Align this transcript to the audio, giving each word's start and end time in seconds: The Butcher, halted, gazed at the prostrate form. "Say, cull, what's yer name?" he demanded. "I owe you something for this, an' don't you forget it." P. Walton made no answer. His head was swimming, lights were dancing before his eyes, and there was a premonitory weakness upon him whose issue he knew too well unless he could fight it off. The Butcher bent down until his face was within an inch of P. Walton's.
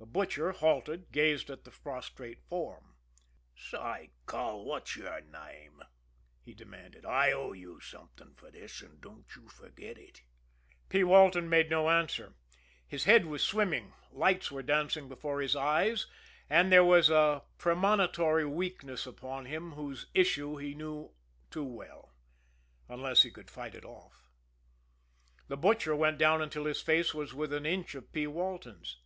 The 0.00 0.06
Butcher, 0.06 0.52
halted, 0.52 1.10
gazed 1.10 1.50
at 1.50 1.64
the 1.64 1.72
prostrate 1.72 2.40
form. 2.44 2.94
"Say, 3.56 4.12
cull, 4.26 4.64
what's 4.64 4.94
yer 4.94 5.18
name?" 5.20 5.82
he 6.40 6.54
demanded. 6.54 7.04
"I 7.04 7.32
owe 7.32 7.52
you 7.52 7.80
something 7.80 8.34
for 8.36 8.48
this, 8.48 8.80
an' 8.80 8.98
don't 9.00 9.26
you 9.34 9.48
forget 9.48 9.98
it." 9.98 10.22
P. 10.88 11.02
Walton 11.02 11.48
made 11.48 11.68
no 11.68 11.90
answer. 11.90 12.34
His 12.86 13.04
head 13.04 13.26
was 13.26 13.42
swimming, 13.42 13.92
lights 14.12 14.52
were 14.52 14.62
dancing 14.62 15.08
before 15.08 15.40
his 15.40 15.56
eyes, 15.56 16.06
and 16.48 16.70
there 16.70 16.84
was 16.84 17.10
a 17.10 17.42
premonitory 17.58 18.46
weakness 18.46 19.04
upon 19.04 19.46
him 19.46 19.72
whose 19.72 20.06
issue 20.14 20.58
he 20.58 20.74
knew 20.76 21.10
too 21.50 21.64
well 21.64 22.14
unless 22.88 23.22
he 23.22 23.32
could 23.32 23.50
fight 23.50 23.74
it 23.74 23.84
off. 23.84 24.30
The 25.48 25.56
Butcher 25.56 25.96
bent 25.96 26.18
down 26.18 26.40
until 26.40 26.66
his 26.66 26.80
face 26.80 27.12
was 27.12 27.34
within 27.34 27.66
an 27.66 27.66
inch 27.72 27.96
of 27.96 28.12
P. 28.12 28.28
Walton's. 28.28 29.00